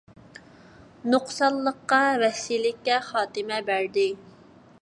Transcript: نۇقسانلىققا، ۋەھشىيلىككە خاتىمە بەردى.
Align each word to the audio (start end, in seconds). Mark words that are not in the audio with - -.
نۇقسانلىققا، 1.15 2.01
ۋەھشىيلىككە 2.23 2.99
خاتىمە 3.13 3.65
بەردى. 3.73 4.09